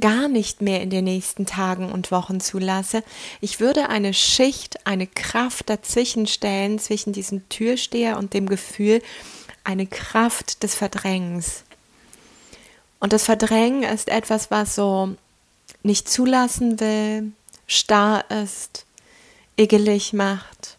gar 0.00 0.28
nicht 0.28 0.60
mehr 0.60 0.80
in 0.80 0.90
den 0.90 1.04
nächsten 1.04 1.46
Tagen 1.46 1.92
und 1.92 2.10
Wochen 2.10 2.40
zulasse. 2.40 3.04
Ich 3.40 3.60
würde 3.60 3.88
eine 3.88 4.12
Schicht, 4.12 4.86
eine 4.86 5.06
Kraft 5.06 5.70
dazwischen 5.70 6.26
stellen, 6.26 6.78
zwischen 6.78 7.12
diesem 7.12 7.48
Türsteher 7.48 8.18
und 8.18 8.34
dem 8.34 8.48
Gefühl, 8.48 9.02
eine 9.62 9.86
Kraft 9.86 10.62
des 10.62 10.74
Verdrängens. 10.74 11.64
Und 12.98 13.12
das 13.12 13.24
Verdrängen 13.24 13.82
ist 13.82 14.08
etwas, 14.08 14.50
was 14.50 14.74
so 14.74 15.14
nicht 15.82 16.08
zulassen 16.08 16.80
will, 16.80 17.32
starr 17.66 18.24
ist, 18.30 18.86
ekelig 19.56 20.12
macht, 20.12 20.73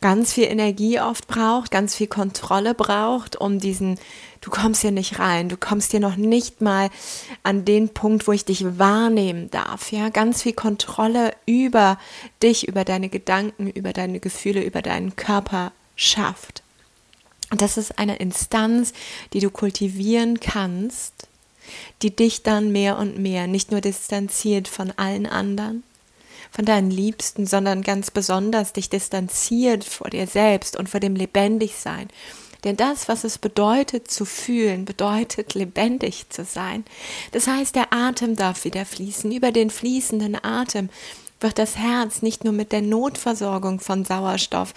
ganz 0.00 0.32
viel 0.32 0.44
Energie 0.44 1.00
oft 1.00 1.26
braucht, 1.26 1.70
ganz 1.70 1.94
viel 1.94 2.06
Kontrolle 2.06 2.74
braucht, 2.74 3.36
um 3.36 3.58
diesen, 3.58 3.98
du 4.40 4.50
kommst 4.50 4.82
hier 4.82 4.92
nicht 4.92 5.18
rein, 5.18 5.48
du 5.48 5.56
kommst 5.56 5.90
hier 5.90 6.00
noch 6.00 6.16
nicht 6.16 6.60
mal 6.60 6.90
an 7.42 7.64
den 7.64 7.88
Punkt, 7.88 8.28
wo 8.28 8.32
ich 8.32 8.44
dich 8.44 8.78
wahrnehmen 8.78 9.50
darf, 9.50 9.90
ja, 9.90 10.08
ganz 10.08 10.42
viel 10.42 10.52
Kontrolle 10.52 11.32
über 11.46 11.98
dich, 12.42 12.68
über 12.68 12.84
deine 12.84 13.08
Gedanken, 13.08 13.68
über 13.70 13.92
deine 13.92 14.20
Gefühle, 14.20 14.62
über 14.62 14.82
deinen 14.82 15.16
Körper 15.16 15.72
schafft. 15.96 16.62
Und 17.50 17.62
das 17.62 17.76
ist 17.76 17.98
eine 17.98 18.16
Instanz, 18.16 18.92
die 19.32 19.40
du 19.40 19.50
kultivieren 19.50 20.38
kannst, 20.38 21.28
die 22.02 22.14
dich 22.14 22.42
dann 22.42 22.72
mehr 22.72 22.98
und 22.98 23.18
mehr 23.18 23.46
nicht 23.46 23.72
nur 23.72 23.80
distanziert 23.80 24.68
von 24.68 24.92
allen 24.96 25.26
anderen, 25.26 25.82
von 26.50 26.64
deinen 26.64 26.90
Liebsten, 26.90 27.46
sondern 27.46 27.82
ganz 27.82 28.10
besonders 28.10 28.72
dich 28.72 28.90
distanziert 28.90 29.84
vor 29.84 30.10
dir 30.10 30.26
selbst 30.26 30.76
und 30.76 30.88
vor 30.88 31.00
dem 31.00 31.14
Lebendigsein. 31.14 32.08
Denn 32.64 32.76
das, 32.76 33.08
was 33.08 33.24
es 33.24 33.38
bedeutet 33.38 34.10
zu 34.10 34.24
fühlen, 34.24 34.84
bedeutet 34.84 35.54
lebendig 35.54 36.28
zu 36.30 36.44
sein. 36.44 36.84
Das 37.32 37.46
heißt, 37.46 37.74
der 37.76 37.92
Atem 37.92 38.34
darf 38.34 38.64
wieder 38.64 38.84
fließen. 38.84 39.30
Über 39.30 39.52
den 39.52 39.70
fließenden 39.70 40.42
Atem 40.42 40.88
wird 41.40 41.58
das 41.58 41.76
Herz 41.76 42.20
nicht 42.20 42.42
nur 42.42 42.52
mit 42.52 42.72
der 42.72 42.82
Notversorgung 42.82 43.78
von 43.78 44.04
Sauerstoff 44.04 44.74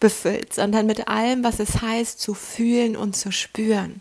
befüllt, 0.00 0.52
sondern 0.52 0.86
mit 0.86 1.06
allem, 1.06 1.44
was 1.44 1.60
es 1.60 1.80
heißt, 1.80 2.20
zu 2.20 2.34
fühlen 2.34 2.96
und 2.96 3.14
zu 3.14 3.30
spüren. 3.30 4.00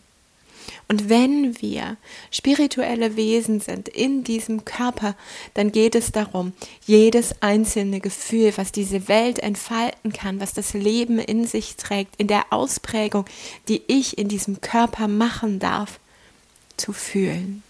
Und 0.87 1.09
wenn 1.09 1.61
wir 1.61 1.97
spirituelle 2.31 3.15
Wesen 3.15 3.59
sind 3.59 3.87
in 3.87 4.23
diesem 4.23 4.65
Körper, 4.65 5.15
dann 5.53 5.71
geht 5.71 5.95
es 5.95 6.11
darum, 6.11 6.53
jedes 6.85 7.41
einzelne 7.41 7.99
Gefühl, 7.99 8.53
was 8.55 8.71
diese 8.71 9.07
Welt 9.07 9.39
entfalten 9.39 10.11
kann, 10.11 10.39
was 10.39 10.53
das 10.53 10.73
Leben 10.73 11.19
in 11.19 11.45
sich 11.45 11.75
trägt, 11.75 12.15
in 12.17 12.27
der 12.27 12.45
Ausprägung, 12.51 13.25
die 13.67 13.81
ich 13.87 14.17
in 14.17 14.27
diesem 14.27 14.61
Körper 14.61 15.07
machen 15.07 15.59
darf, 15.59 15.99
zu 16.77 16.93
fühlen. 16.93 17.63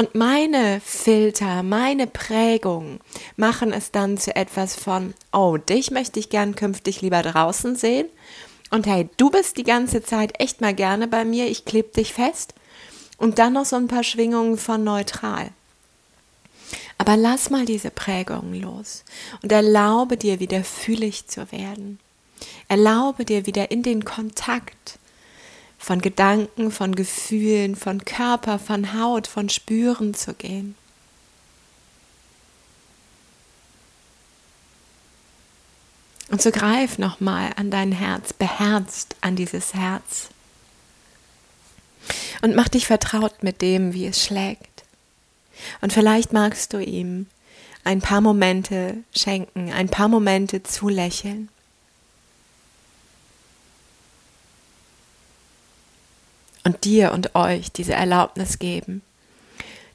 Und 0.00 0.14
meine 0.14 0.80
Filter, 0.84 1.64
meine 1.64 2.06
Prägungen 2.06 3.00
machen 3.36 3.72
es 3.72 3.90
dann 3.90 4.16
zu 4.16 4.36
etwas 4.36 4.76
von, 4.76 5.12
oh, 5.32 5.56
dich 5.56 5.90
möchte 5.90 6.20
ich 6.20 6.28
gern 6.28 6.54
künftig 6.54 7.00
lieber 7.00 7.22
draußen 7.22 7.74
sehen 7.74 8.06
und 8.70 8.86
hey, 8.86 9.08
du 9.16 9.30
bist 9.30 9.56
die 9.56 9.64
ganze 9.64 10.02
Zeit 10.02 10.40
echt 10.40 10.60
mal 10.60 10.74
gerne 10.74 11.08
bei 11.08 11.24
mir, 11.24 11.46
ich 11.46 11.64
kleb 11.64 11.92
dich 11.94 12.12
fest. 12.12 12.54
Und 13.16 13.38
dann 13.38 13.54
noch 13.54 13.64
so 13.64 13.76
ein 13.76 13.88
paar 13.88 14.04
Schwingungen 14.04 14.58
von 14.58 14.84
neutral. 14.84 15.50
Aber 16.98 17.16
lass 17.16 17.50
mal 17.50 17.64
diese 17.64 17.90
Prägungen 17.90 18.60
los 18.60 19.04
und 19.42 19.50
erlaube 19.50 20.16
dir 20.16 20.40
wieder 20.40 20.62
fühlig 20.64 21.26
zu 21.26 21.50
werden. 21.50 21.98
Erlaube 22.68 23.24
dir 23.24 23.46
wieder 23.46 23.70
in 23.70 23.82
den 23.82 24.04
Kontakt 24.04 24.98
von 25.78 26.00
Gedanken, 26.00 26.70
von 26.70 26.94
Gefühlen, 26.94 27.76
von 27.76 28.04
Körper, 28.04 28.58
von 28.58 29.00
Haut, 29.00 29.26
von 29.26 29.48
Spüren 29.48 30.12
zu 30.14 30.34
gehen. 30.34 30.74
Und 36.28 36.42
so 36.42 36.50
greif 36.50 36.98
nochmal 36.98 37.52
an 37.56 37.70
dein 37.70 37.92
Herz, 37.92 38.32
beherzt 38.32 39.16
an 39.20 39.34
dieses 39.34 39.74
Herz. 39.74 40.28
Und 42.42 42.54
mach 42.54 42.68
dich 42.68 42.86
vertraut 42.86 43.42
mit 43.42 43.62
dem, 43.62 43.94
wie 43.94 44.06
es 44.06 44.22
schlägt. 44.22 44.84
Und 45.80 45.92
vielleicht 45.92 46.32
magst 46.32 46.72
du 46.72 46.78
ihm 46.78 47.26
ein 47.84 48.00
paar 48.00 48.20
Momente 48.20 48.98
schenken, 49.16 49.72
ein 49.72 49.88
paar 49.88 50.08
Momente 50.08 50.62
zulächeln. 50.62 51.48
Und 56.64 56.84
dir 56.84 57.12
und 57.12 57.34
euch 57.34 57.72
diese 57.72 57.94
Erlaubnis 57.94 58.58
geben, 58.58 59.00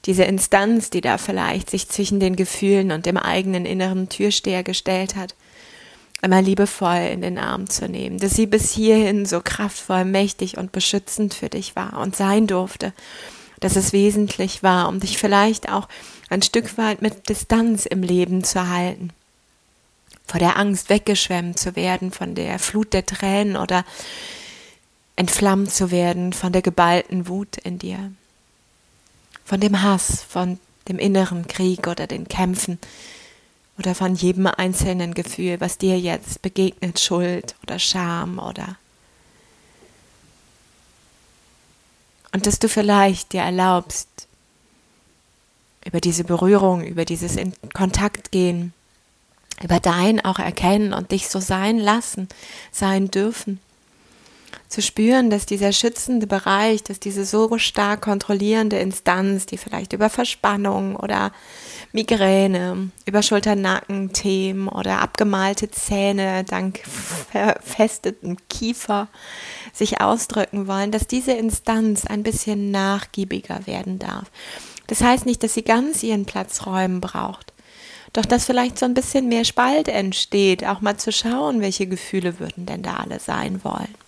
diese 0.05 0.23
Instanz, 0.23 0.89
die 0.89 1.01
da 1.01 1.19
vielleicht 1.19 1.69
sich 1.69 1.87
zwischen 1.87 2.19
den 2.19 2.35
Gefühlen 2.35 2.91
und 2.91 3.05
dem 3.05 3.15
eigenen 3.15 3.65
inneren 3.65 4.09
Türsteher 4.09 4.63
gestellt 4.63 5.15
hat, 5.15 5.35
einmal 6.23 6.43
liebevoll 6.43 7.09
in 7.11 7.21
den 7.21 7.37
Arm 7.37 7.69
zu 7.69 7.87
nehmen, 7.89 8.17
dass 8.17 8.35
sie 8.35 8.47
bis 8.47 8.71
hierhin 8.71 9.25
so 9.25 9.41
kraftvoll, 9.41 10.05
mächtig 10.05 10.57
und 10.57 10.71
beschützend 10.71 11.33
für 11.33 11.49
dich 11.49 11.75
war 11.75 11.99
und 11.99 12.15
sein 12.15 12.47
durfte, 12.47 12.93
dass 13.59 13.75
es 13.75 13.91
wesentlich 13.93 14.63
war, 14.63 14.87
um 14.87 14.99
dich 14.99 15.17
vielleicht 15.17 15.69
auch 15.69 15.87
ein 16.29 16.41
Stück 16.41 16.77
weit 16.77 17.01
mit 17.01 17.29
Distanz 17.29 17.85
im 17.85 18.01
Leben 18.01 18.43
zu 18.43 18.69
halten, 18.69 19.09
vor 20.25 20.39
der 20.39 20.57
Angst 20.57 20.89
weggeschwemmt 20.89 21.59
zu 21.59 21.75
werden, 21.75 22.11
von 22.11 22.35
der 22.35 22.57
Flut 22.57 22.93
der 22.93 23.05
Tränen 23.05 23.57
oder 23.57 23.83
entflammt 25.15 25.71
zu 25.71 25.91
werden 25.91 26.33
von 26.33 26.51
der 26.51 26.61
geballten 26.61 27.27
Wut 27.27 27.57
in 27.57 27.77
dir, 27.79 28.11
von 29.45 29.59
dem 29.59 29.81
Hass, 29.81 30.23
von 30.23 30.59
dem 30.87 30.99
inneren 30.99 31.47
Krieg 31.47 31.87
oder 31.87 32.07
den 32.07 32.27
Kämpfen, 32.27 32.79
oder 33.77 33.95
von 33.95 34.15
jedem 34.15 34.47
einzelnen 34.47 35.13
Gefühl, 35.13 35.59
was 35.59 35.77
dir 35.77 35.99
jetzt 35.99 36.41
begegnet, 36.41 36.99
Schuld 36.99 37.55
oder 37.63 37.79
Scham 37.79 38.39
oder. 38.39 38.77
Und 42.31 42.47
dass 42.47 42.59
du 42.59 42.67
vielleicht 42.67 43.33
dir 43.33 43.41
erlaubst, 43.41 44.07
über 45.85 45.99
diese 45.99 46.23
Berührung, 46.23 46.83
über 46.83 47.05
dieses 47.05 47.35
in 47.35 47.53
Kontakt 47.73 48.31
gehen, 48.31 48.73
über 49.61 49.79
dein 49.79 50.23
auch 50.23 50.39
erkennen 50.39 50.93
und 50.93 51.11
dich 51.11 51.27
so 51.27 51.39
sein 51.39 51.77
lassen, 51.77 52.29
sein 52.71 53.11
dürfen 53.11 53.59
zu 54.73 54.81
spüren, 54.81 55.29
dass 55.29 55.45
dieser 55.45 55.71
schützende 55.71 56.25
Bereich, 56.25 56.81
dass 56.81 56.99
diese 56.99 57.25
so 57.25 57.59
stark 57.59 58.01
kontrollierende 58.01 58.77
Instanz, 58.79 59.45
die 59.45 59.57
vielleicht 59.57 59.93
über 59.93 60.09
Verspannung 60.09 60.95
oder 60.95 61.31
Migräne, 61.91 62.89
über 63.05 63.21
Schulter-Nacken-Themen 63.21 64.67
oder 64.67 64.99
abgemalte 65.01 65.69
Zähne 65.69 66.43
dank 66.43 66.79
verfestetem 66.79 68.37
Kiefer 68.49 69.09
sich 69.73 70.01
ausdrücken 70.01 70.67
wollen, 70.67 70.89
dass 70.89 71.05
diese 71.05 71.33
Instanz 71.33 72.05
ein 72.07 72.23
bisschen 72.23 72.71
nachgiebiger 72.71 73.67
werden 73.67 73.99
darf. 73.99 74.31
Das 74.87 75.01
heißt 75.01 75.27
nicht, 75.27 75.43
dass 75.43 75.53
sie 75.53 75.63
ganz 75.63 76.01
ihren 76.01 76.25
Platz 76.25 76.65
räumen 76.65 76.99
braucht. 76.99 77.53
Doch 78.11 78.25
dass 78.25 78.45
vielleicht 78.45 78.79
so 78.79 78.85
ein 78.85 78.95
bisschen 78.95 79.27
mehr 79.27 79.45
Spalt 79.45 79.87
entsteht, 79.87 80.65
auch 80.65 80.81
mal 80.81 80.97
zu 80.97 81.11
schauen, 81.11 81.61
welche 81.61 81.85
Gefühle 81.85 82.39
würden 82.39 82.65
denn 82.65 82.81
da 82.81 82.95
alle 82.95 83.19
sein 83.19 83.63
wollen 83.63 84.02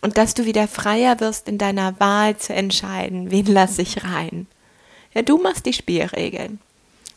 und 0.00 0.16
dass 0.16 0.34
du 0.34 0.44
wieder 0.44 0.68
freier 0.68 1.20
wirst 1.20 1.48
in 1.48 1.58
deiner 1.58 1.98
Wahl 2.00 2.36
zu 2.36 2.54
entscheiden, 2.54 3.30
wen 3.30 3.46
lasse 3.46 3.82
ich 3.82 4.04
rein. 4.04 4.46
Ja, 5.14 5.22
du 5.22 5.38
machst 5.38 5.66
die 5.66 5.72
Spielregeln. 5.72 6.60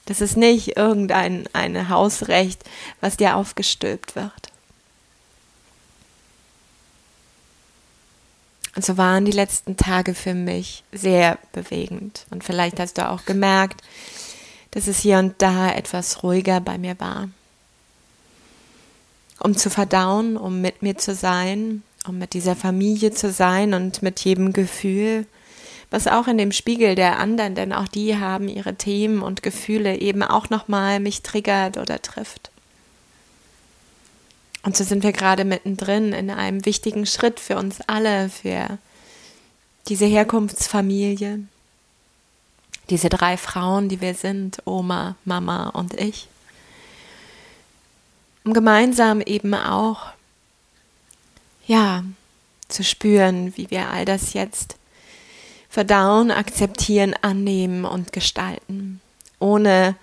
Das 0.05 0.21
ist 0.21 0.35
nicht 0.35 0.77
irgendein 0.77 1.47
ein 1.53 1.89
Hausrecht, 1.89 2.63
was 2.99 3.17
dir 3.17 3.35
aufgestülpt 3.35 4.15
wird. 4.15 4.51
Und 8.75 8.85
so 8.85 8.97
waren 8.97 9.25
die 9.25 9.31
letzten 9.31 9.77
Tage 9.77 10.15
für 10.15 10.33
mich 10.33 10.83
sehr 10.91 11.37
bewegend. 11.51 12.25
Und 12.31 12.43
vielleicht 12.43 12.79
hast 12.79 12.97
du 12.97 13.07
auch 13.07 13.25
gemerkt, 13.25 13.81
dass 14.71 14.87
es 14.87 14.99
hier 14.99 15.19
und 15.19 15.41
da 15.41 15.71
etwas 15.71 16.23
ruhiger 16.23 16.61
bei 16.61 16.77
mir 16.77 16.99
war. 16.99 17.29
Um 19.39 19.57
zu 19.57 19.69
verdauen, 19.69 20.37
um 20.37 20.61
mit 20.61 20.81
mir 20.81 20.97
zu 20.97 21.13
sein, 21.13 21.83
um 22.07 22.17
mit 22.17 22.33
dieser 22.33 22.55
Familie 22.55 23.11
zu 23.11 23.31
sein 23.31 23.73
und 23.73 24.01
mit 24.01 24.19
jedem 24.21 24.53
Gefühl, 24.53 25.25
was 25.89 26.07
auch 26.07 26.27
in 26.27 26.37
dem 26.37 26.51
Spiegel 26.51 26.95
der 26.95 27.19
anderen, 27.19 27.53
denn 27.53 27.73
auch 27.73 27.87
die 27.87 28.17
haben 28.17 28.47
ihre 28.47 28.75
Themen 28.75 29.21
und 29.21 29.43
Gefühle 29.43 29.99
eben 29.99 30.23
auch 30.23 30.49
nochmal 30.49 30.99
mich 30.99 31.21
triggert 31.21 31.77
oder 31.77 32.01
trifft. 32.01 32.49
Und 34.63 34.77
so 34.77 34.83
sind 34.83 35.03
wir 35.03 35.11
gerade 35.11 35.43
mittendrin 35.43 36.13
in 36.13 36.29
einem 36.29 36.65
wichtigen 36.65 37.05
Schritt 37.05 37.39
für 37.39 37.57
uns 37.57 37.81
alle, 37.87 38.29
für 38.29 38.77
diese 39.87 40.05
Herkunftsfamilie, 40.05 41.39
diese 42.89 43.09
drei 43.09 43.37
Frauen, 43.37 43.89
die 43.89 44.01
wir 44.01 44.13
sind, 44.13 44.61
Oma, 44.65 45.15
Mama 45.25 45.69
und 45.69 45.99
ich, 45.99 46.27
um 48.43 48.53
gemeinsam 48.53 49.21
eben 49.21 49.53
auch 49.53 50.13
ja, 51.71 52.03
zu 52.67 52.83
spüren, 52.83 53.55
wie 53.55 53.71
wir 53.71 53.89
all 53.89 54.03
das 54.03 54.33
jetzt 54.33 54.75
verdauen, 55.69 56.29
akzeptieren, 56.29 57.15
annehmen 57.21 57.85
und 57.85 58.11
gestalten, 58.11 58.99
ohne, 59.39 59.95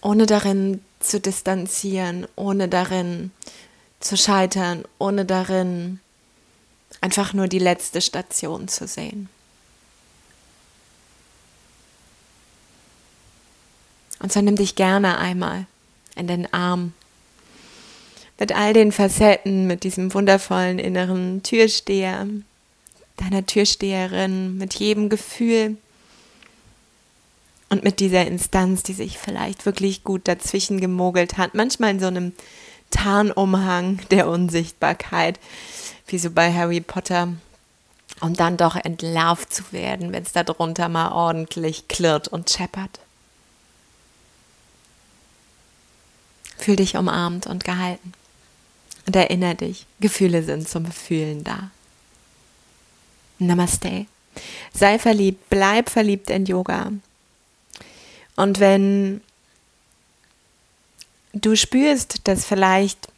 ohne 0.00 0.26
darin 0.26 0.80
zu 1.00 1.18
distanzieren, 1.18 2.28
ohne 2.36 2.68
darin 2.68 3.32
zu 3.98 4.16
scheitern, 4.16 4.84
ohne 5.00 5.24
darin 5.24 5.98
einfach 7.00 7.32
nur 7.32 7.48
die 7.48 7.58
letzte 7.58 8.00
Station 8.00 8.68
zu 8.68 8.86
sehen. 8.86 9.28
Und 14.20 14.32
so 14.32 14.40
nimm 14.40 14.54
dich 14.54 14.76
gerne 14.76 15.18
einmal 15.18 15.66
in 16.14 16.28
den 16.28 16.52
Arm 16.54 16.92
mit 18.42 18.50
all 18.50 18.72
den 18.72 18.90
Facetten, 18.90 19.68
mit 19.68 19.84
diesem 19.84 20.12
wundervollen 20.14 20.80
inneren 20.80 21.44
Türsteher, 21.44 22.26
deiner 23.16 23.46
Türsteherin, 23.46 24.58
mit 24.58 24.74
jedem 24.74 25.08
Gefühl 25.08 25.76
und 27.68 27.84
mit 27.84 28.00
dieser 28.00 28.26
Instanz, 28.26 28.82
die 28.82 28.94
sich 28.94 29.16
vielleicht 29.16 29.64
wirklich 29.64 30.02
gut 30.02 30.26
dazwischen 30.26 30.80
gemogelt 30.80 31.38
hat, 31.38 31.54
manchmal 31.54 31.92
in 31.92 32.00
so 32.00 32.08
einem 32.08 32.32
Tarnumhang 32.90 34.00
der 34.10 34.26
Unsichtbarkeit, 34.26 35.38
wie 36.08 36.18
so 36.18 36.32
bei 36.32 36.52
Harry 36.52 36.80
Potter, 36.80 37.28
um 38.20 38.34
dann 38.34 38.56
doch 38.56 38.74
entlarvt 38.74 39.54
zu 39.54 39.70
werden, 39.70 40.12
wenn 40.12 40.24
es 40.24 40.32
darunter 40.32 40.88
mal 40.88 41.12
ordentlich 41.12 41.86
klirrt 41.86 42.26
und 42.26 42.50
scheppert. 42.50 42.98
Fühl 46.58 46.74
dich 46.74 46.96
umarmt 46.96 47.46
und 47.46 47.62
gehalten. 47.62 48.14
Und 49.06 49.16
erinnere 49.16 49.56
dich, 49.56 49.86
Gefühle 50.00 50.42
sind 50.42 50.68
zum 50.68 50.86
Fühlen 50.86 51.44
da. 51.44 51.70
Namaste. 53.38 54.06
Sei 54.72 54.98
verliebt, 54.98 55.50
bleib 55.50 55.90
verliebt 55.90 56.30
in 56.30 56.46
Yoga. 56.46 56.92
Und 58.36 58.60
wenn 58.60 59.20
du 61.32 61.56
spürst, 61.56 62.26
dass 62.28 62.44
vielleicht 62.44 63.08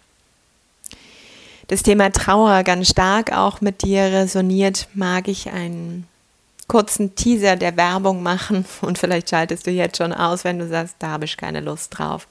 das 1.69 1.83
Thema 1.83 2.11
Trauer 2.11 2.63
ganz 2.63 2.91
stark 2.91 3.33
auch 3.33 3.61
mit 3.61 3.83
dir 3.83 4.05
resoniert, 4.05 4.89
mag 4.95 5.29
ich 5.29 5.51
einen 5.51 6.07
kurzen 6.69 7.15
Teaser 7.15 7.57
der 7.57 7.77
Werbung 7.77 8.23
machen 8.23 8.65
und 8.81 8.99
vielleicht 8.99 9.31
schaltest 9.31 9.67
du 9.67 9.71
jetzt 9.71 9.99
schon 9.99 10.13
aus, 10.13 10.45
wenn 10.45 10.59
du 10.59 10.69
sagst, 10.69 10.97
da 10.99 11.09
habe 11.09 11.25
ich 11.25 11.37
keine 11.37 11.61
Lust 11.61 11.99
drauf. 11.99 12.27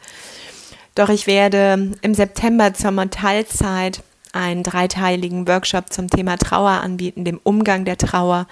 Doch 0.95 1.09
ich 1.09 1.25
werde 1.25 1.91
im 2.01 2.13
September 2.13 2.73
zur 2.73 2.91
Mortalzeit 2.91 4.03
einen 4.31 4.63
dreiteiligen 4.63 5.47
Workshop 5.47 5.91
zum 5.91 6.09
Thema 6.09 6.37
Trauer 6.37 6.71
anbieten, 6.71 7.25
dem 7.25 7.39
Umgang 7.43 7.85
der 7.85 7.97
Trauer 7.97 8.47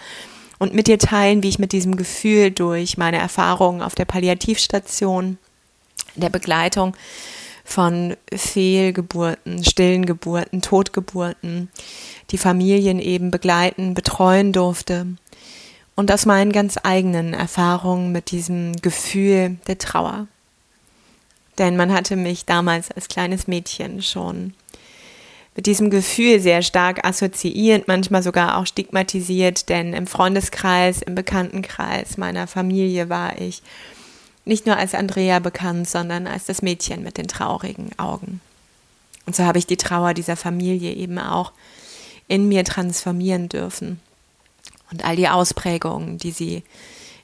und 0.57 0.73
mit 0.73 0.87
dir 0.87 0.99
teilen, 0.99 1.43
wie 1.43 1.49
ich 1.49 1.59
mit 1.59 1.71
diesem 1.71 1.97
Gefühl 1.97 2.51
durch 2.51 2.97
meine 2.97 3.17
Erfahrungen 3.17 3.81
auf 3.81 3.95
der 3.95 4.05
Palliativstation, 4.05 5.37
der 6.15 6.29
Begleitung 6.29 6.95
von 7.63 8.15
Fehlgeburten, 8.33 9.63
stillen 9.63 10.05
Geburten, 10.05 10.61
Totgeburten, 10.61 11.69
die 12.31 12.37
Familien 12.37 12.99
eben 12.99 13.31
begleiten, 13.31 13.93
betreuen 13.93 14.51
durfte 14.51 15.07
und 15.95 16.11
aus 16.11 16.25
meinen 16.25 16.51
ganz 16.51 16.79
eigenen 16.81 17.33
Erfahrungen 17.33 18.11
mit 18.11 18.31
diesem 18.31 18.75
Gefühl 18.77 19.57
der 19.67 19.77
Trauer. 19.77 20.27
Denn 21.61 21.77
man 21.77 21.93
hatte 21.93 22.15
mich 22.15 22.45
damals 22.45 22.89
als 22.89 23.07
kleines 23.07 23.45
Mädchen 23.45 24.01
schon 24.01 24.55
mit 25.55 25.67
diesem 25.67 25.91
Gefühl 25.91 26.39
sehr 26.39 26.63
stark 26.63 27.05
assoziiert, 27.05 27.87
manchmal 27.87 28.23
sogar 28.23 28.57
auch 28.57 28.65
stigmatisiert, 28.65 29.69
denn 29.69 29.93
im 29.93 30.07
Freundeskreis, 30.07 31.03
im 31.03 31.13
Bekanntenkreis 31.13 32.17
meiner 32.17 32.47
Familie 32.47 33.09
war 33.09 33.39
ich 33.39 33.61
nicht 34.43 34.65
nur 34.65 34.75
als 34.75 34.95
Andrea 34.95 35.37
bekannt, 35.37 35.87
sondern 35.87 36.25
als 36.25 36.45
das 36.45 36.63
Mädchen 36.63 37.03
mit 37.03 37.19
den 37.19 37.27
traurigen 37.27 37.91
Augen. 37.99 38.41
Und 39.27 39.35
so 39.35 39.43
habe 39.43 39.59
ich 39.59 39.67
die 39.67 39.77
Trauer 39.77 40.15
dieser 40.15 40.37
Familie 40.37 40.93
eben 40.95 41.19
auch 41.19 41.51
in 42.27 42.47
mir 42.47 42.63
transformieren 42.63 43.49
dürfen. 43.49 43.99
Und 44.89 45.05
all 45.05 45.15
die 45.15 45.29
Ausprägungen, 45.29 46.17
die 46.17 46.31
sie 46.31 46.63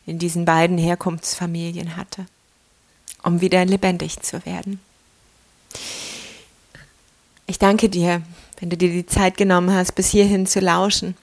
in 0.05 0.19
diesen 0.19 0.45
beiden 0.45 0.77
Herkunftsfamilien 0.77 1.97
hatte, 1.97 2.27
um 3.23 3.41
wieder 3.41 3.65
lebendig 3.65 4.19
zu 4.21 4.45
werden. 4.45 4.79
Ich 7.45 7.59
danke 7.59 7.89
dir, 7.89 8.21
wenn 8.59 8.69
du 8.69 8.77
dir 8.77 8.89
die 8.89 9.05
Zeit 9.05 9.37
genommen 9.37 9.71
hast, 9.71 9.93
bis 9.93 10.09
hierhin 10.09 10.45
zu 10.45 10.59
lauschen. 10.59 11.15